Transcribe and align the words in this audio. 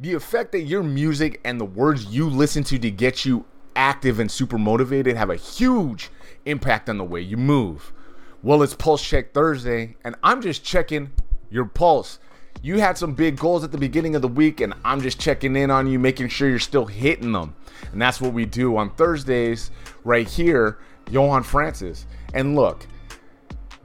the 0.00 0.14
effect 0.14 0.52
that 0.52 0.62
your 0.62 0.82
music 0.82 1.40
and 1.44 1.60
the 1.60 1.64
words 1.64 2.06
you 2.06 2.28
listen 2.28 2.62
to 2.64 2.78
to 2.78 2.90
get 2.90 3.24
you 3.24 3.44
active 3.74 4.20
and 4.20 4.30
super 4.30 4.58
motivated 4.58 5.16
have 5.16 5.30
a 5.30 5.36
huge 5.36 6.10
impact 6.44 6.88
on 6.88 6.98
the 6.98 7.04
way 7.04 7.20
you 7.20 7.36
move. 7.36 7.92
Well, 8.42 8.62
it's 8.62 8.74
Pulse 8.74 9.02
Check 9.02 9.32
Thursday, 9.34 9.96
and 10.04 10.14
I'm 10.22 10.40
just 10.40 10.64
checking 10.64 11.10
your 11.50 11.64
pulse. 11.64 12.20
You 12.62 12.78
had 12.78 12.96
some 12.96 13.14
big 13.14 13.36
goals 13.36 13.64
at 13.64 13.72
the 13.72 13.78
beginning 13.78 14.14
of 14.14 14.22
the 14.22 14.28
week, 14.28 14.60
and 14.60 14.74
I'm 14.84 15.00
just 15.00 15.20
checking 15.20 15.56
in 15.56 15.70
on 15.70 15.88
you, 15.88 15.98
making 15.98 16.28
sure 16.28 16.48
you're 16.48 16.58
still 16.58 16.86
hitting 16.86 17.32
them. 17.32 17.54
And 17.92 18.00
that's 18.00 18.20
what 18.20 18.32
we 18.32 18.44
do 18.44 18.76
on 18.76 18.90
Thursdays 18.94 19.70
right 20.04 20.28
here, 20.28 20.78
Johann 21.10 21.42
Francis. 21.42 22.06
And 22.34 22.54
look, 22.54 22.86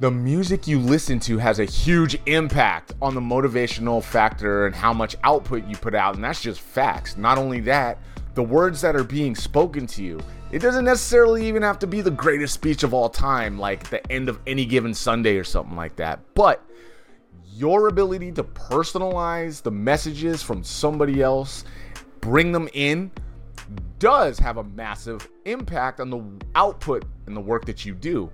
the 0.03 0.11
music 0.11 0.67
you 0.67 0.79
listen 0.79 1.17
to 1.17 1.37
has 1.37 1.59
a 1.59 1.63
huge 1.63 2.19
impact 2.25 2.93
on 3.01 3.15
the 3.15 3.21
motivational 3.21 4.03
factor 4.03 4.65
and 4.65 4.75
how 4.75 4.91
much 4.91 5.15
output 5.23 5.65
you 5.65 5.77
put 5.77 5.95
out. 5.95 6.15
And 6.15 6.21
that's 6.21 6.41
just 6.41 6.59
facts. 6.59 7.15
Not 7.15 7.37
only 7.37 7.61
that, 7.61 7.99
the 8.33 8.43
words 8.43 8.81
that 8.81 8.97
are 8.97 9.05
being 9.05 9.33
spoken 9.33 9.87
to 9.87 10.03
you. 10.03 10.19
It 10.51 10.59
doesn't 10.59 10.83
necessarily 10.83 11.47
even 11.47 11.63
have 11.63 11.79
to 11.79 11.87
be 11.87 12.01
the 12.01 12.11
greatest 12.11 12.53
speech 12.53 12.83
of 12.83 12.93
all 12.93 13.07
time, 13.07 13.57
like 13.57 13.89
the 13.89 14.05
end 14.11 14.27
of 14.27 14.41
any 14.45 14.65
given 14.65 14.93
Sunday 14.93 15.37
or 15.37 15.45
something 15.45 15.77
like 15.77 15.95
that. 15.95 16.19
But 16.33 16.61
your 17.53 17.87
ability 17.87 18.33
to 18.33 18.43
personalize 18.43 19.61
the 19.61 19.71
messages 19.71 20.43
from 20.43 20.65
somebody 20.65 21.21
else, 21.21 21.63
bring 22.19 22.51
them 22.51 22.67
in, 22.73 23.09
does 23.99 24.37
have 24.37 24.57
a 24.57 24.65
massive 24.65 25.29
impact 25.45 26.01
on 26.01 26.09
the 26.09 26.21
output 26.55 27.05
and 27.25 27.37
the 27.37 27.39
work 27.39 27.63
that 27.63 27.85
you 27.85 27.93
do. 27.93 28.29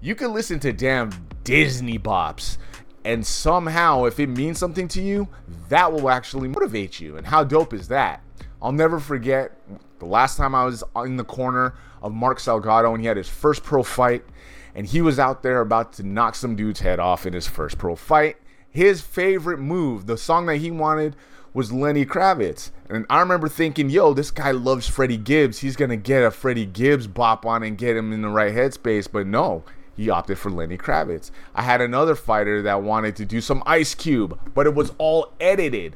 You 0.00 0.14
can 0.14 0.32
listen 0.32 0.60
to 0.60 0.72
damn 0.72 1.10
Disney 1.42 1.98
bops, 1.98 2.56
and 3.04 3.26
somehow, 3.26 4.04
if 4.04 4.20
it 4.20 4.28
means 4.28 4.56
something 4.56 4.86
to 4.88 5.02
you, 5.02 5.26
that 5.68 5.92
will 5.92 6.08
actually 6.08 6.46
motivate 6.46 7.00
you. 7.00 7.16
And 7.16 7.26
how 7.26 7.42
dope 7.42 7.72
is 7.72 7.88
that? 7.88 8.22
I'll 8.62 8.70
never 8.70 9.00
forget 9.00 9.58
the 9.98 10.06
last 10.06 10.36
time 10.36 10.54
I 10.54 10.64
was 10.64 10.84
in 11.04 11.16
the 11.16 11.24
corner 11.24 11.74
of 12.00 12.12
Mark 12.12 12.38
Salgado 12.38 12.92
and 12.92 13.00
he 13.00 13.08
had 13.08 13.16
his 13.16 13.28
first 13.28 13.64
pro 13.64 13.82
fight, 13.82 14.24
and 14.72 14.86
he 14.86 15.00
was 15.00 15.18
out 15.18 15.42
there 15.42 15.60
about 15.60 15.94
to 15.94 16.04
knock 16.04 16.36
some 16.36 16.54
dude's 16.54 16.78
head 16.78 17.00
off 17.00 17.26
in 17.26 17.32
his 17.32 17.48
first 17.48 17.76
pro 17.76 17.96
fight. 17.96 18.36
His 18.70 19.00
favorite 19.00 19.58
move, 19.58 20.06
the 20.06 20.16
song 20.16 20.46
that 20.46 20.58
he 20.58 20.70
wanted, 20.70 21.16
was 21.52 21.72
Lenny 21.72 22.06
Kravitz. 22.06 22.70
And 22.88 23.04
I 23.10 23.18
remember 23.18 23.48
thinking, 23.48 23.90
yo, 23.90 24.14
this 24.14 24.30
guy 24.30 24.52
loves 24.52 24.86
Freddie 24.86 25.16
Gibbs. 25.16 25.58
He's 25.58 25.74
going 25.74 25.90
to 25.90 25.96
get 25.96 26.22
a 26.22 26.30
Freddie 26.30 26.66
Gibbs 26.66 27.08
bop 27.08 27.44
on 27.44 27.64
and 27.64 27.76
get 27.76 27.96
him 27.96 28.12
in 28.12 28.22
the 28.22 28.28
right 28.28 28.54
headspace. 28.54 29.08
But 29.10 29.26
no, 29.26 29.64
he 29.98 30.08
opted 30.08 30.38
for 30.38 30.50
Lenny 30.50 30.78
Kravitz. 30.78 31.30
I 31.54 31.62
had 31.62 31.82
another 31.82 32.14
fighter 32.14 32.62
that 32.62 32.82
wanted 32.82 33.16
to 33.16 33.26
do 33.26 33.42
some 33.42 33.62
Ice 33.66 33.94
Cube, 33.94 34.38
but 34.54 34.66
it 34.66 34.74
was 34.74 34.92
all 34.96 35.32
edited 35.38 35.94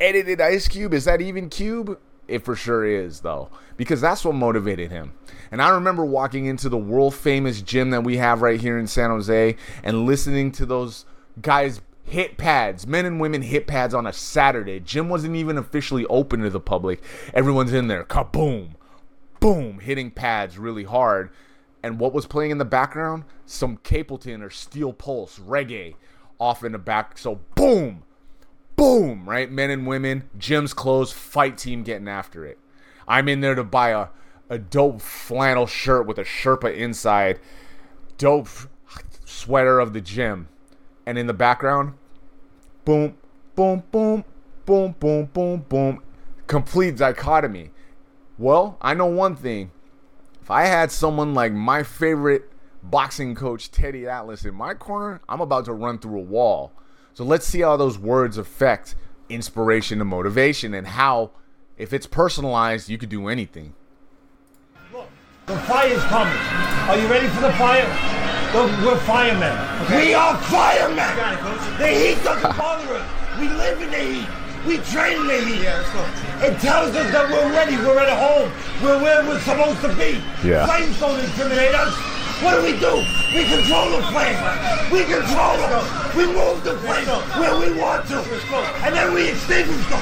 edited 0.00 0.40
Ice 0.40 0.68
Cube. 0.68 0.92
Is 0.92 1.04
that 1.06 1.20
even 1.20 1.48
Cube? 1.48 1.98
It 2.26 2.44
for 2.44 2.56
sure 2.56 2.84
is, 2.86 3.20
though, 3.20 3.50
because 3.76 4.00
that's 4.00 4.24
what 4.24 4.34
motivated 4.34 4.90
him. 4.90 5.12
And 5.50 5.60
I 5.60 5.68
remember 5.68 6.04
walking 6.04 6.46
into 6.46 6.68
the 6.68 6.78
world 6.78 7.14
famous 7.14 7.60
gym 7.60 7.90
that 7.90 8.02
we 8.02 8.16
have 8.16 8.40
right 8.40 8.60
here 8.60 8.78
in 8.78 8.86
San 8.86 9.10
Jose 9.10 9.56
and 9.82 10.06
listening 10.06 10.50
to 10.52 10.66
those 10.66 11.04
guys 11.40 11.82
hit 12.02 12.36
pads, 12.38 12.86
men 12.86 13.04
and 13.04 13.20
women 13.20 13.42
hit 13.42 13.66
pads 13.66 13.94
on 13.94 14.06
a 14.06 14.12
Saturday. 14.12 14.80
Gym 14.80 15.08
wasn't 15.08 15.36
even 15.36 15.58
officially 15.58 16.06
open 16.06 16.40
to 16.40 16.50
the 16.50 16.60
public. 16.60 17.02
Everyone's 17.34 17.72
in 17.72 17.88
there, 17.88 18.04
kaboom, 18.04 18.70
boom, 19.40 19.80
hitting 19.80 20.10
pads 20.10 20.58
really 20.58 20.84
hard. 20.84 21.30
And 21.84 22.00
what 22.00 22.14
was 22.14 22.24
playing 22.24 22.50
in 22.50 22.56
the 22.56 22.64
background? 22.64 23.24
Some 23.44 23.76
Capleton 23.76 24.40
or 24.40 24.48
Steel 24.48 24.94
Pulse 24.94 25.38
reggae 25.38 25.96
off 26.40 26.64
in 26.64 26.72
the 26.72 26.78
back. 26.78 27.18
So 27.18 27.40
boom, 27.54 28.04
boom, 28.74 29.28
right? 29.28 29.50
Men 29.50 29.68
and 29.68 29.86
women, 29.86 30.30
gyms 30.38 30.74
closed, 30.74 31.12
fight 31.12 31.58
team 31.58 31.82
getting 31.82 32.08
after 32.08 32.46
it. 32.46 32.58
I'm 33.06 33.28
in 33.28 33.42
there 33.42 33.54
to 33.54 33.62
buy 33.62 33.90
a, 33.90 34.06
a 34.48 34.56
dope 34.56 35.02
flannel 35.02 35.66
shirt 35.66 36.06
with 36.06 36.16
a 36.16 36.24
Sherpa 36.24 36.74
inside, 36.74 37.38
dope 38.16 38.48
sweater 39.26 39.78
of 39.78 39.92
the 39.92 40.00
gym. 40.00 40.48
And 41.04 41.18
in 41.18 41.26
the 41.26 41.34
background, 41.34 41.92
boom, 42.86 43.18
boom, 43.54 43.82
boom, 43.90 44.24
boom, 44.64 44.94
boom, 44.98 45.26
boom, 45.26 45.66
boom. 45.68 46.02
Complete 46.46 46.96
dichotomy. 46.96 47.72
Well, 48.38 48.78
I 48.80 48.94
know 48.94 49.04
one 49.04 49.36
thing. 49.36 49.70
If 50.44 50.50
I 50.50 50.66
had 50.66 50.92
someone 50.92 51.34
like 51.34 51.52
my 51.52 51.82
favorite 51.82 52.52
boxing 52.82 53.34
coach, 53.34 53.70
Teddy 53.72 54.06
Atlas, 54.06 54.44
in 54.44 54.54
my 54.54 54.74
corner, 54.74 55.20
I'm 55.28 55.40
about 55.40 55.64
to 55.64 55.72
run 55.72 55.98
through 55.98 56.20
a 56.20 56.22
wall 56.22 56.72
so 57.14 57.22
let's 57.22 57.46
see 57.46 57.60
how 57.60 57.76
those 57.76 57.96
words 57.96 58.38
affect 58.38 58.96
inspiration 59.28 60.00
and 60.00 60.10
motivation 60.10 60.74
and 60.74 60.84
how, 60.84 61.30
if 61.78 61.92
it's 61.92 62.08
personalized, 62.08 62.88
you 62.88 62.98
could 62.98 63.08
do 63.08 63.28
anything. 63.28 63.72
Look, 64.92 65.08
the 65.46 65.56
fire's 65.58 66.02
coming. 66.06 66.34
Are 66.34 66.98
you 66.98 67.06
ready 67.06 67.28
for 67.28 67.40
the 67.40 67.52
fire? 67.52 67.86
Look, 68.52 68.68
we're 68.84 68.98
firemen. 68.98 69.84
Okay? 69.84 70.08
We 70.08 70.14
are 70.14 70.36
firemen. 70.42 70.98
It, 70.98 71.78
the 71.78 71.88
heat 71.88 72.24
doesn't 72.24 72.56
bother 72.56 72.94
us. 72.94 73.38
We 73.38 73.48
live 73.48 73.80
in 73.80 73.90
the 73.90 73.98
heat. 73.98 74.43
We 74.66 74.78
train 74.78 75.20
in 75.20 75.26
the. 75.26 75.56
Yeah, 75.62 75.76
let's 75.76 75.92
go. 75.92 76.46
It 76.46 76.60
tells 76.60 76.96
us 76.96 77.10
that 77.12 77.28
we're 77.30 77.52
ready. 77.52 77.76
We're 77.76 77.98
at 77.98 78.08
home. 78.16 78.50
We're 78.82 79.02
where 79.02 79.22
we're 79.22 79.40
supposed 79.40 79.80
to 79.82 79.88
be. 79.94 80.22
Yeah. 80.46 80.66
Flames 80.66 80.98
don't 80.98 81.20
intimidate 81.20 81.74
us. 81.74 81.94
What 82.42 82.56
do 82.56 82.62
we 82.62 82.72
do? 82.80 83.04
We 83.32 83.44
control 83.44 83.90
the 83.90 84.02
flame. 84.08 84.40
We 84.90 85.04
control 85.04 85.56
them. 85.56 85.84
We 86.16 86.26
move 86.26 86.64
the 86.64 86.76
flame 86.78 87.06
where 87.38 87.60
we 87.60 87.78
want 87.78 88.08
to. 88.08 88.18
And 88.82 88.94
then 88.94 89.14
we 89.14 89.30
extinguish 89.30 89.86
them. 89.88 90.00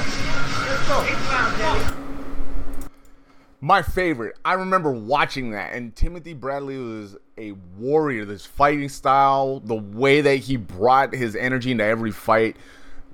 My 3.61 3.81
favorite. 3.81 4.37
I 4.43 4.53
remember 4.53 4.91
watching 4.91 5.51
that, 5.51 5.73
and 5.73 5.95
Timothy 5.95 6.33
Bradley 6.33 6.77
was 6.77 7.15
a 7.37 7.51
warrior. 7.77 8.25
This 8.25 8.45
fighting 8.45 8.89
style, 8.89 9.59
the 9.59 9.75
way 9.75 10.21
that 10.21 10.35
he 10.37 10.57
brought 10.57 11.13
his 11.13 11.35
energy 11.35 11.71
into 11.71 11.83
every 11.83 12.11
fight, 12.11 12.57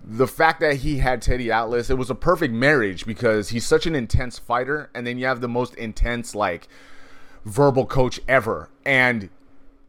the 0.03 0.27
fact 0.27 0.59
that 0.61 0.77
he 0.77 0.97
had 0.97 1.21
Teddy 1.21 1.51
Atlas, 1.51 1.89
it 1.89 1.97
was 1.97 2.09
a 2.09 2.15
perfect 2.15 2.53
marriage 2.53 3.05
because 3.05 3.49
he's 3.49 3.65
such 3.65 3.85
an 3.85 3.95
intense 3.95 4.39
fighter, 4.39 4.89
and 4.93 5.05
then 5.05 5.17
you 5.17 5.25
have 5.25 5.41
the 5.41 5.47
most 5.47 5.75
intense, 5.75 6.33
like, 6.33 6.67
verbal 7.45 7.85
coach 7.85 8.19
ever. 8.27 8.69
And 8.85 9.29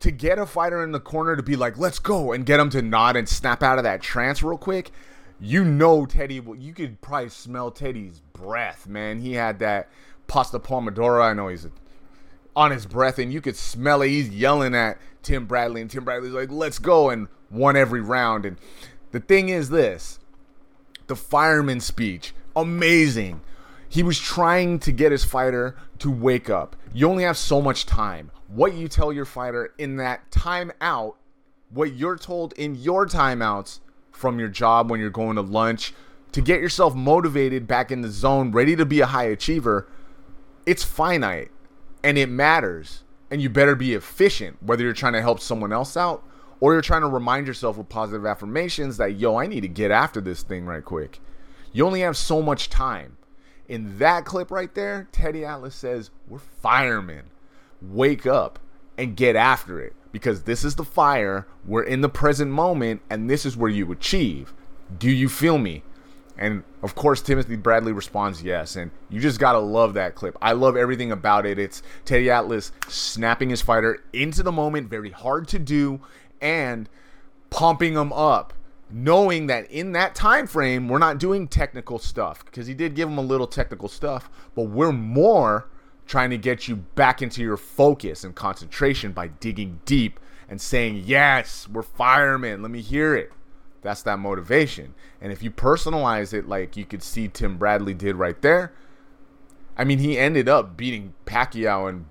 to 0.00 0.10
get 0.10 0.38
a 0.38 0.46
fighter 0.46 0.82
in 0.82 0.92
the 0.92 1.00
corner 1.00 1.36
to 1.36 1.42
be 1.42 1.56
like, 1.56 1.78
let's 1.78 1.98
go, 1.98 2.32
and 2.32 2.46
get 2.46 2.60
him 2.60 2.70
to 2.70 2.82
nod 2.82 3.16
and 3.16 3.28
snap 3.28 3.62
out 3.62 3.78
of 3.78 3.84
that 3.84 4.02
trance 4.02 4.42
real 4.42 4.58
quick, 4.58 4.90
you 5.40 5.64
know 5.64 6.04
Teddy, 6.06 6.42
you 6.58 6.74
could 6.74 7.00
probably 7.00 7.28
smell 7.30 7.70
Teddy's 7.70 8.20
breath, 8.32 8.86
man. 8.86 9.20
He 9.20 9.34
had 9.34 9.58
that 9.60 9.88
pasta 10.26 10.58
pomodoro. 10.58 11.22
I 11.22 11.32
know 11.32 11.48
he's 11.48 11.66
on 12.54 12.70
his 12.70 12.84
breath, 12.84 13.18
and 13.18 13.32
you 13.32 13.40
could 13.40 13.56
smell 13.56 14.02
it. 14.02 14.08
He's 14.08 14.28
yelling 14.28 14.74
at 14.74 14.98
Tim 15.22 15.46
Bradley, 15.46 15.80
and 15.80 15.90
Tim 15.90 16.04
Bradley's 16.04 16.32
like, 16.32 16.50
let's 16.50 16.78
go, 16.78 17.10
and 17.10 17.28
won 17.50 17.76
every 17.76 18.00
round. 18.00 18.44
And 18.44 18.56
the 19.12 19.20
thing 19.20 19.48
is 19.48 19.70
this 19.70 20.18
the 21.06 21.16
fireman 21.16 21.80
speech, 21.80 22.32
amazing. 22.54 23.40
He 23.88 24.04
was 24.04 24.20
trying 24.20 24.78
to 24.80 24.92
get 24.92 25.10
his 25.10 25.24
fighter 25.24 25.76
to 25.98 26.10
wake 26.10 26.48
up. 26.48 26.76
You 26.94 27.08
only 27.08 27.24
have 27.24 27.36
so 27.36 27.60
much 27.60 27.86
time. 27.86 28.30
What 28.46 28.74
you 28.74 28.86
tell 28.86 29.12
your 29.12 29.24
fighter 29.24 29.74
in 29.78 29.96
that 29.96 30.30
timeout, 30.30 31.14
what 31.70 31.94
you're 31.94 32.16
told 32.16 32.52
in 32.52 32.76
your 32.76 33.06
timeouts 33.06 33.80
from 34.12 34.38
your 34.38 34.48
job 34.48 34.90
when 34.90 35.00
you're 35.00 35.10
going 35.10 35.34
to 35.36 35.42
lunch 35.42 35.92
to 36.30 36.40
get 36.40 36.60
yourself 36.60 36.94
motivated 36.94 37.66
back 37.66 37.90
in 37.90 38.02
the 38.02 38.08
zone, 38.08 38.52
ready 38.52 38.76
to 38.76 38.86
be 38.86 39.00
a 39.00 39.06
high 39.06 39.24
achiever, 39.24 39.88
it's 40.64 40.84
finite 40.84 41.50
and 42.04 42.16
it 42.16 42.28
matters. 42.28 43.02
And 43.32 43.42
you 43.42 43.50
better 43.50 43.74
be 43.74 43.94
efficient, 43.94 44.62
whether 44.62 44.84
you're 44.84 44.92
trying 44.92 45.12
to 45.14 45.22
help 45.22 45.40
someone 45.40 45.72
else 45.72 45.96
out 45.96 46.24
or 46.60 46.74
you're 46.74 46.82
trying 46.82 47.00
to 47.00 47.08
remind 47.08 47.46
yourself 47.46 47.76
with 47.76 47.88
positive 47.88 48.26
affirmations 48.26 48.98
that, 48.98 49.16
yo, 49.16 49.36
I 49.36 49.46
need 49.46 49.62
to 49.62 49.68
get 49.68 49.90
after 49.90 50.20
this 50.20 50.42
thing 50.42 50.66
right 50.66 50.84
quick. 50.84 51.18
You 51.72 51.86
only 51.86 52.00
have 52.00 52.16
so 52.16 52.42
much 52.42 52.68
time. 52.68 53.16
In 53.68 53.98
that 53.98 54.24
clip 54.24 54.50
right 54.50 54.74
there, 54.74 55.08
Teddy 55.12 55.44
Atlas 55.44 55.74
says, 55.74 56.10
We're 56.28 56.38
firemen. 56.38 57.26
Wake 57.80 58.26
up 58.26 58.58
and 58.98 59.16
get 59.16 59.36
after 59.36 59.80
it 59.80 59.94
because 60.12 60.42
this 60.42 60.64
is 60.64 60.74
the 60.74 60.84
fire. 60.84 61.46
We're 61.64 61.84
in 61.84 62.00
the 62.00 62.08
present 62.08 62.50
moment 62.50 63.00
and 63.08 63.30
this 63.30 63.46
is 63.46 63.56
where 63.56 63.70
you 63.70 63.90
achieve. 63.92 64.52
Do 64.98 65.08
you 65.08 65.28
feel 65.28 65.56
me? 65.56 65.82
And 66.36 66.64
of 66.82 66.94
course, 66.94 67.22
Timothy 67.22 67.56
Bradley 67.56 67.92
responds 67.92 68.42
yes. 68.42 68.74
And 68.74 68.90
you 69.08 69.20
just 69.20 69.38
gotta 69.38 69.58
love 69.58 69.94
that 69.94 70.14
clip. 70.14 70.36
I 70.42 70.52
love 70.52 70.76
everything 70.76 71.12
about 71.12 71.46
it. 71.46 71.58
It's 71.58 71.82
Teddy 72.04 72.28
Atlas 72.28 72.72
snapping 72.88 73.50
his 73.50 73.62
fighter 73.62 74.02
into 74.12 74.42
the 74.42 74.52
moment, 74.52 74.90
very 74.90 75.10
hard 75.10 75.46
to 75.48 75.58
do, 75.58 76.00
and 76.40 76.88
pumping 77.50 77.94
him 77.94 78.12
up 78.12 78.52
knowing 78.92 79.46
that 79.46 79.70
in 79.70 79.92
that 79.92 80.14
time 80.14 80.46
frame 80.46 80.88
we're 80.88 80.98
not 80.98 81.18
doing 81.18 81.46
technical 81.46 81.98
stuff 81.98 82.44
because 82.44 82.66
he 82.66 82.74
did 82.74 82.94
give 82.94 83.08
him 83.08 83.18
a 83.18 83.22
little 83.22 83.46
technical 83.46 83.88
stuff 83.88 84.28
but 84.54 84.64
we're 84.64 84.92
more 84.92 85.68
trying 86.06 86.30
to 86.30 86.38
get 86.38 86.66
you 86.66 86.74
back 86.76 87.22
into 87.22 87.40
your 87.40 87.56
focus 87.56 88.24
and 88.24 88.34
concentration 88.34 89.12
by 89.12 89.28
digging 89.28 89.80
deep 89.84 90.18
and 90.48 90.60
saying 90.60 91.02
yes 91.04 91.68
we're 91.68 91.82
firemen 91.82 92.62
let 92.62 92.70
me 92.70 92.80
hear 92.80 93.14
it 93.14 93.32
That's 93.82 94.02
that 94.02 94.18
motivation. 94.18 94.94
And 95.20 95.32
if 95.32 95.42
you 95.42 95.50
personalize 95.50 96.32
it 96.34 96.48
like 96.48 96.76
you 96.76 96.84
could 96.84 97.02
see 97.02 97.28
Tim 97.28 97.56
Bradley 97.56 97.94
did 97.94 98.16
right 98.16 98.40
there, 98.42 98.72
I 99.76 99.84
mean, 99.84 99.98
he 99.98 100.18
ended 100.18 100.48
up 100.48 100.76
beating 100.76 101.14
Pacquiao 101.24 101.88
and 101.88 102.06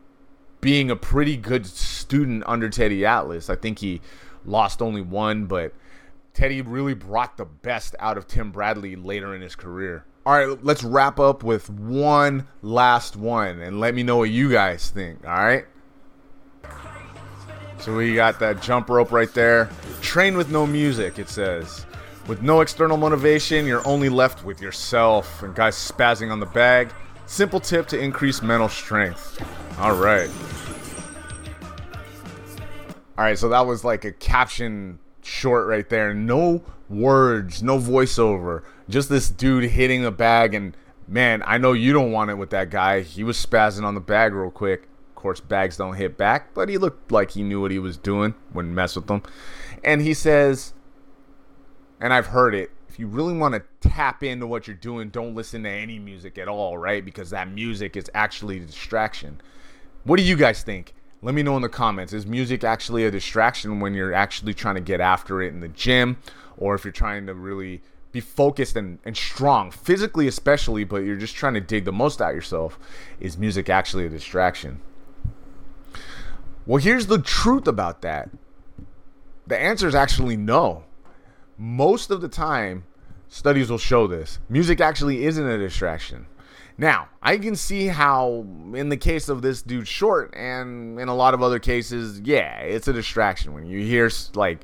being 0.62 0.92
a 0.92 0.96
pretty 0.96 1.38
good 1.38 1.66
student 1.66 2.44
under 2.46 2.70
Teddy 2.70 3.06
Atlas. 3.06 3.50
I 3.50 3.56
think 3.56 3.80
he 3.80 4.02
lost 4.46 4.82
only 4.82 5.02
one, 5.02 5.46
but 5.46 5.74
Teddy 6.34 6.62
really 6.62 6.94
brought 6.94 7.38
the 7.38 7.46
best 7.46 7.96
out 8.00 8.18
of 8.18 8.28
Tim 8.28 8.52
Bradley 8.52 8.96
later 8.96 9.36
in 9.36 9.42
his 9.42 9.56
career. 9.56 10.06
All 10.26 10.34
right, 10.34 10.64
let's 10.64 10.84
wrap 10.84 11.20
up 11.20 11.44
with 11.44 11.70
one 11.70 12.48
last 12.62 13.16
one 13.16 13.62
and 13.62 13.80
let 13.80 13.96
me 13.96 14.04
know 14.04 14.18
what 14.18 14.30
you 14.30 14.52
guys 14.52 14.90
think. 14.90 15.26
All 15.26 15.34
right. 15.34 15.66
So 17.80 17.96
we 17.96 18.14
got 18.14 18.40
that 18.40 18.62
jump 18.62 18.90
rope 18.90 19.12
right 19.12 19.34
there. 19.34 19.70
Train 20.02 20.36
with 20.36 20.52
no 20.52 20.68
music, 20.68 21.18
it 21.18 21.30
says. 21.30 21.86
With 22.28 22.42
no 22.42 22.62
external 22.62 22.98
motivation, 22.98 23.66
you're 23.66 23.86
only 23.88 24.10
left 24.10 24.44
with 24.44 24.62
yourself 24.62 25.42
and 25.42 25.56
guys 25.56 25.76
spazzing 25.76 26.32
on 26.32 26.40
the 26.40 26.46
bag. 26.46 26.90
Simple 27.26 27.60
tip 27.60 27.88
to 27.88 28.00
increase 28.00 28.42
mental 28.42 28.70
strength. 28.70 29.42
All 29.80 29.96
right. 29.96 30.30
All 33.20 33.26
right, 33.26 33.38
so 33.38 33.50
that 33.50 33.68
was 33.68 33.84
like 33.84 34.06
a 34.06 34.14
caption 34.14 34.98
short 35.22 35.68
right 35.68 35.90
there. 35.90 36.14
No 36.14 36.64
words, 36.88 37.62
no 37.62 37.78
voiceover. 37.78 38.64
Just 38.88 39.10
this 39.10 39.28
dude 39.28 39.66
hitting 39.66 40.04
the 40.04 40.12
bag 40.12 40.54
and 40.54 40.78
man, 41.06 41.44
I 41.46 41.58
know 41.58 41.74
you 41.74 41.92
don't 41.92 42.14
want 42.14 42.32
it 42.32 42.36
with 42.36 42.52
that 42.52 42.70
guy. 42.70 43.02
He 43.02 43.26
was 43.26 43.36
spazzing 43.36 43.84
on 43.84 43.94
the 43.94 44.00
bag 44.00 44.34
real 44.34 44.50
quick 44.50 44.88
Of 45.10 45.16
course, 45.16 45.42
bags 45.42 45.76
don't 45.76 45.96
hit 45.96 46.16
back, 46.16 46.54
but 46.54 46.70
he 46.70 46.78
looked 46.78 47.12
like 47.12 47.32
he 47.32 47.44
knew 47.44 47.60
what 47.60 47.72
he 47.72 47.80
was 47.80 47.98
doing. 47.98 48.36
Wouldn't 48.54 48.74
mess 48.74 48.96
with 48.96 49.08
them. 49.08 49.22
And 49.84 50.02
he 50.02 50.14
says, 50.14 50.74
and 52.00 52.14
I've 52.14 52.28
heard 52.28 52.56
it. 52.56 52.72
If 52.88 53.00
you 53.00 53.08
really 53.08 53.36
want 53.36 53.54
to 53.54 53.90
tap 53.90 54.24
into 54.24 54.48
what 54.48 54.66
you're 54.66 54.78
doing, 54.78 55.10
don't 55.10 55.36
listen 55.36 55.64
to 55.64 55.70
any 55.70 56.00
music 56.00 56.38
at 56.38 56.48
all, 56.48 56.78
right? 56.78 57.04
Because 57.04 57.32
that 57.32 57.52
music 57.52 57.98
is 57.98 58.10
actually 58.14 58.60
a 58.60 58.66
distraction. 58.66 59.42
What 60.06 60.16
do 60.16 60.24
you 60.24 60.38
guys 60.38 60.64
think? 60.64 60.94
Let 61.22 61.36
me 61.36 61.44
know 61.44 61.56
in 61.58 61.62
the 61.62 61.70
comments. 61.70 62.14
Is 62.14 62.26
music 62.26 62.64
actually 62.64 63.06
a 63.06 63.12
distraction 63.12 63.80
when 63.80 63.94
you're 63.94 64.14
actually 64.14 64.54
trying 64.54 64.76
to 64.76 64.82
get 64.82 65.02
after 65.02 65.42
it 65.42 65.50
in 65.50 65.60
the 65.60 65.68
gym, 65.68 66.18
or 66.58 66.76
if 66.76 66.86
you're 66.86 66.94
trying 66.94 67.26
to 67.28 67.34
really 67.34 67.82
be 68.12 68.22
focused 68.22 68.76
and, 68.76 69.00
and 69.06 69.16
strong, 69.16 69.70
physically 69.70 70.28
especially, 70.28 70.84
but 70.84 71.04
you're 71.04 71.18
just 71.18 71.36
trying 71.36 71.54
to 71.54 71.62
dig 71.62 71.86
the 71.86 71.92
most 71.92 72.22
out 72.22 72.34
yourself? 72.34 72.80
Is 73.20 73.38
music 73.38 73.70
actually 73.70 74.06
a 74.06 74.10
distraction? 74.10 74.80
Well, 76.66 76.82
here's 76.82 77.08
the 77.08 77.20
truth 77.20 77.68
about 77.68 78.02
that. 78.02 78.30
The 79.48 79.60
answer 79.60 79.88
is 79.88 79.96
actually 79.96 80.38
no. 80.38 80.84
Most 81.58 82.12
of 82.12 82.22
the 82.22 82.30
time, 82.30 82.86
studies 83.28 83.70
will 83.70 83.78
show 83.78 84.08
this. 84.08 84.40
Music 84.48 84.80
actually 84.80 85.26
isn't 85.26 85.48
a 85.48 85.58
distraction. 85.58 86.28
Now, 86.80 87.10
I 87.22 87.38
can 87.38 87.58
see 87.58 87.88
how, 87.88 88.46
in 88.74 88.88
the 88.88 88.96
case 88.96 89.28
of 89.28 89.42
this 89.42 89.62
dude 89.62 89.86
short, 89.86 90.34
and 90.34 90.98
in 90.98 91.10
a 91.10 91.14
lot 91.14 91.34
of 91.34 91.44
other 91.44 91.60
cases, 91.60 92.22
yeah, 92.22 92.60
it's 92.60 92.88
a 92.88 92.94
distraction. 92.94 93.54
When 93.54 93.66
you 93.66 93.82
hear, 93.82 94.10
like, 94.34 94.64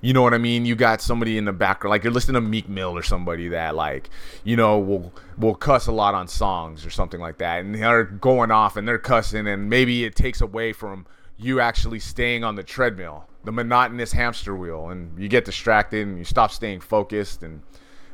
you 0.00 0.14
know 0.14 0.22
what 0.22 0.32
I 0.32 0.38
mean? 0.38 0.64
You 0.64 0.74
got 0.74 1.02
somebody 1.02 1.36
in 1.36 1.44
the 1.44 1.52
background, 1.52 1.90
like 1.90 2.02
you're 2.02 2.14
listening 2.14 2.40
to 2.42 2.48
Meek 2.48 2.66
Mill 2.66 2.96
or 2.96 3.02
somebody 3.02 3.48
that, 3.48 3.74
like, 3.74 4.08
you 4.42 4.56
know, 4.56 4.78
will 4.78 5.12
will 5.36 5.54
cuss 5.54 5.86
a 5.86 5.92
lot 5.92 6.14
on 6.14 6.28
songs 6.28 6.86
or 6.86 6.90
something 6.90 7.20
like 7.20 7.36
that, 7.38 7.60
and 7.60 7.74
they're 7.74 8.04
going 8.04 8.50
off 8.50 8.78
and 8.78 8.88
they're 8.88 8.96
cussing, 8.96 9.46
and 9.46 9.68
maybe 9.68 10.04
it 10.04 10.16
takes 10.16 10.40
away 10.40 10.72
from 10.72 11.04
you 11.36 11.60
actually 11.60 11.98
staying 12.00 12.42
on 12.42 12.54
the 12.54 12.62
treadmill, 12.62 13.28
the 13.44 13.52
monotonous 13.52 14.12
hamster 14.12 14.56
wheel, 14.56 14.88
and 14.88 15.18
you 15.18 15.28
get 15.28 15.44
distracted 15.44 16.06
and 16.06 16.16
you 16.16 16.24
stop 16.24 16.50
staying 16.50 16.80
focused. 16.80 17.42
And 17.42 17.60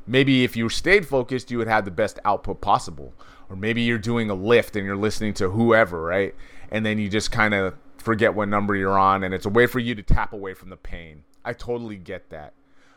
maybe 0.06 0.44
if 0.44 0.56
you 0.56 0.68
stayed 0.68 1.06
focused, 1.06 1.50
you 1.50 1.58
would 1.58 1.68
have 1.68 1.84
the 1.84 1.90
best 1.90 2.18
output 2.24 2.60
possible. 2.60 3.14
Or 3.48 3.56
maybe 3.56 3.82
you're 3.82 3.98
doing 3.98 4.30
a 4.30 4.34
lift 4.34 4.76
and 4.76 4.84
you're 4.84 4.96
listening 4.96 5.34
to 5.34 5.50
whoever, 5.50 6.02
right? 6.02 6.34
And 6.70 6.84
then 6.84 6.98
you 6.98 7.08
just 7.08 7.30
kind 7.30 7.54
of 7.54 7.74
forget 7.98 8.34
what 8.34 8.48
number 8.48 8.74
you're 8.74 8.98
on, 8.98 9.24
and 9.24 9.34
it's 9.34 9.46
a 9.46 9.50
way 9.50 9.66
for 9.66 9.78
you 9.78 9.94
to 9.94 10.02
tap 10.02 10.32
away 10.32 10.54
from 10.54 10.70
the 10.70 10.76
pain. 10.76 11.24
I 11.44 11.52
totally 11.52 11.96
get 11.96 12.30
that. 12.30 12.54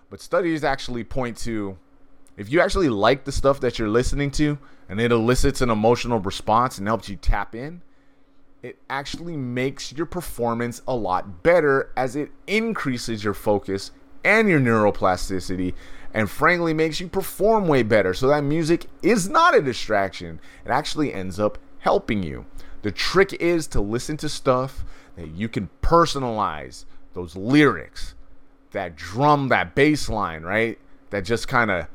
But 0.10 0.22
studies 0.22 0.64
actually 0.64 1.04
point 1.04 1.38
to 1.38 1.78
if 2.38 2.52
you 2.52 2.62
actually 2.62 2.90
like 2.90 3.26
the 3.26 3.32
stuff 3.32 3.60
that 3.60 3.78
you're 3.78 3.90
listening 3.90 4.32
to 4.32 4.58
and 4.88 5.00
it 5.02 5.12
elicits 5.12 5.62
an 5.62 5.70
emotional 5.70 6.20
response 6.20 6.78
and 6.78 6.88
helps 6.88 7.10
you 7.10 7.16
tap 7.16 7.54
in, 7.54 7.82
it 8.64 8.80
actually 8.90 9.36
makes 9.36 9.92
your 9.94 10.06
performance 10.06 10.82
a 10.88 10.96
lot 10.96 11.44
better 11.44 11.92
as 11.98 12.16
it 12.16 12.32
increases 12.48 13.24
your 13.24 13.34
focus 13.34 13.92
and 14.24 14.50
your 14.50 14.60
neuroplasticity 14.60 15.74
and 16.13 16.30
frankly 16.30 16.74
makes 16.74 17.00
you 17.00 17.07
perform 17.07 17.68
way 17.68 17.83
better. 17.83 18.13
So 18.13 18.27
that 18.27 18.44
music 18.44 18.88
is 19.01 19.30
not 19.30 19.56
a 19.56 19.62
distraction. 19.62 20.39
It 20.66 20.71
actually 20.71 21.13
ends 21.13 21.39
up 21.39 21.57
helping 21.80 22.24
you. 22.24 22.45
The 22.81 22.92
trick 22.92 23.33
is 23.33 23.68
to 23.68 23.81
listen 23.81 24.18
to 24.18 24.30
stuff 24.30 24.83
that 25.16 25.30
you 25.30 25.50
can 25.50 25.69
personalize 25.81 26.86
those 27.13 27.36
lyrics, 27.36 28.16
that 28.71 28.95
drum, 28.95 29.50
that 29.50 29.75
bass 29.75 30.10
line, 30.10 30.44
right? 30.44 30.80
That 31.10 31.25
just 31.25 31.48
kind 31.48 31.72
of 31.72 31.88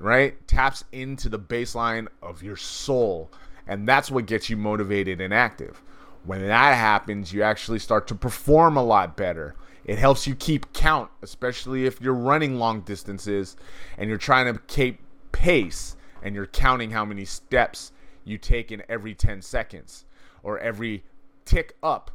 right? 0.00 0.46
Taps 0.46 0.84
into 0.92 1.28
the 1.28 1.38
bass 1.38 1.74
line 1.74 2.08
of 2.22 2.42
your 2.42 2.56
soul 2.56 3.30
and 3.68 3.86
that's 3.86 4.10
what 4.10 4.26
gets 4.26 4.48
you 4.48 4.56
motivated 4.56 5.20
and 5.20 5.32
active. 5.32 5.82
When 6.28 6.46
that 6.46 6.74
happens, 6.74 7.32
you 7.32 7.42
actually 7.42 7.78
start 7.78 8.06
to 8.08 8.14
perform 8.14 8.76
a 8.76 8.82
lot 8.82 9.16
better. 9.16 9.54
It 9.86 9.96
helps 9.98 10.26
you 10.26 10.34
keep 10.34 10.74
count, 10.74 11.10
especially 11.22 11.86
if 11.86 12.02
you're 12.02 12.12
running 12.12 12.58
long 12.58 12.82
distances 12.82 13.56
and 13.96 14.10
you're 14.10 14.18
trying 14.18 14.52
to 14.52 14.60
keep 14.66 15.00
pace 15.32 15.96
and 16.22 16.34
you're 16.34 16.44
counting 16.44 16.90
how 16.90 17.06
many 17.06 17.24
steps 17.24 17.92
you 18.24 18.36
take 18.36 18.70
in 18.70 18.82
every 18.90 19.14
10 19.14 19.40
seconds 19.40 20.04
or 20.42 20.58
every 20.58 21.02
tick 21.46 21.76
up 21.82 22.10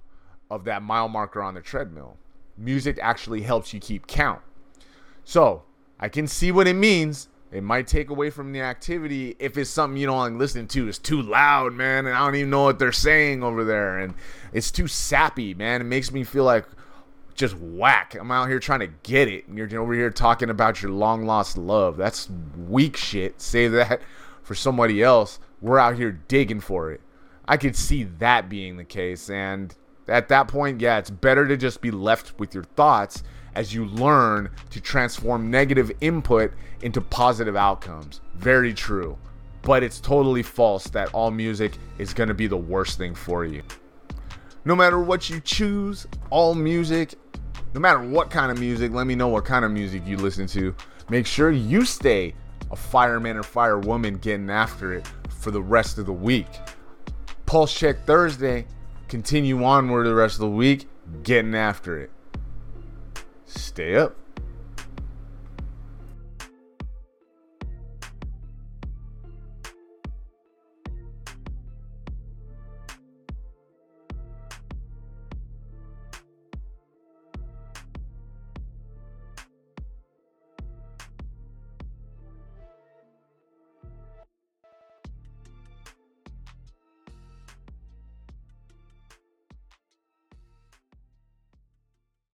of 0.52 0.64
that 0.66 0.84
mile 0.84 1.10
marker 1.10 1.42
on 1.42 1.56
the 1.56 1.62
treadmill. 1.62 2.16
Music 2.56 3.00
actually 3.02 3.42
helps 3.42 3.74
you 3.74 3.80
keep 3.80 4.06
count. 4.06 4.42
So, 5.24 5.64
I 6.00 6.08
can 6.08 6.28
see 6.28 6.52
what 6.52 6.68
it 6.68 6.76
means 6.76 7.30
it 7.54 7.62
might 7.62 7.86
take 7.86 8.10
away 8.10 8.32
from 8.32 8.52
the 8.52 8.62
activity 8.62 9.36
if 9.38 9.58
it's 9.58 9.70
something 9.70 9.96
you 9.96 10.08
don't 10.08 10.18
like 10.18 10.34
listening 10.34 10.68
to. 10.70 10.88
It's 10.88 10.98
too 10.98 11.22
loud, 11.22 11.74
man, 11.74 12.08
and 12.08 12.16
I 12.16 12.26
don't 12.26 12.36
even 12.36 12.50
know 12.50 12.64
what 12.64 12.80
they're 12.80 12.92
saying 12.92 13.44
over 13.44 13.64
there, 13.64 14.00
and 14.00 14.16
it's 14.54 14.72
too 14.72 14.88
sappy, 14.88 15.54
man. 15.54 15.80
It 15.80 15.84
makes 15.84 16.12
me 16.12 16.24
feel 16.24 16.46
like 16.46 16.66
just 17.36 17.56
whack. 17.56 18.16
I'm 18.20 18.32
out 18.32 18.50
here 18.50 18.60
trying 18.60 18.80
to 18.80 18.90
get 19.04 19.28
it, 19.28 19.48
and 19.48 19.56
you're 19.56 19.80
over 19.80 19.94
here 19.94 20.10
talking 20.10 20.50
about 20.50 20.82
your 20.82 20.92
long 20.92 21.28
lost 21.28 21.56
love. 21.56 21.96
That's 21.96 22.28
weak 22.68 22.98
shit. 22.98 23.40
Say 23.40 23.68
that 23.68 24.02
for 24.42 24.56
somebody 24.56 25.04
else. 25.04 25.40
We're 25.62 25.80
out 25.80 25.96
here 25.96 26.12
digging 26.12 26.60
for 26.60 26.92
it. 26.92 27.02
I 27.48 27.58
could 27.58 27.76
see 27.76 28.04
that 28.18 28.50
being 28.50 28.78
the 28.78 28.84
case, 28.84 29.30
and 29.30 29.76
at 30.08 30.28
that 30.30 30.48
point, 30.48 30.82
yeah, 30.82 30.98
it's 30.98 31.12
better 31.12 31.48
to 31.48 31.56
just 31.56 31.82
be 31.82 31.92
left 31.92 32.40
with 32.40 32.56
your 32.56 32.64
thoughts 32.64 33.22
as 33.56 33.74
you 33.74 33.86
learn 33.86 34.50
to 34.70 34.82
transform 34.82 35.50
negative 35.50 35.92
input 36.02 36.52
into 36.82 37.02
positive 37.02 37.56
outcomes. 37.56 38.22
Very 38.36 38.74
true. 38.74 39.18
But 39.62 39.84
it's 39.84 40.00
totally 40.00 40.44
false 40.44 40.86
that 40.90 41.14
all 41.14 41.32
music 41.32 41.74
is 41.98 42.14
going 42.14 42.28
to 42.28 42.34
be 42.34 42.48
the 42.48 42.58
worst 42.58 42.98
thing 42.98 43.16
for 43.16 43.46
you. 43.46 43.64
No 44.66 44.76
matter 44.76 45.00
what 45.00 45.30
you 45.30 45.40
choose, 45.40 46.08
all 46.30 46.56
music, 46.56 47.16
no 47.74 47.80
matter 47.80 48.02
what 48.02 48.30
kind 48.30 48.52
of 48.52 48.60
music, 48.60 48.92
let 48.92 49.08
me 49.08 49.16
know 49.16 49.28
what 49.28 49.46
kind 49.46 49.66
of 49.66 49.72
music 49.72 50.04
you 50.06 50.18
listen 50.18 50.48
to. 50.48 50.76
Make 51.10 51.26
sure 51.26 51.52
you 51.52 51.86
stay 51.86 52.36
a 52.72 52.76
fireman 52.76 53.38
or 53.38 53.44
firewoman 53.44 54.22
getting 54.22 54.50
after 54.50 54.94
it 54.94 55.08
for 55.30 55.52
the 55.52 55.62
rest 55.62 55.98
of 55.98 56.06
the 56.06 56.14
week. 56.14 56.48
Pulse 57.46 57.74
Check 57.74 58.06
Thursday, 58.06 58.66
continue 59.08 59.64
onward 59.64 60.06
the 60.08 60.16
rest 60.16 60.36
of 60.36 60.42
the 60.42 60.50
week, 60.50 60.88
getting 61.24 61.56
after 61.56 62.00
it. 62.00 62.10
Stay 63.56 63.96
up. 63.96 64.23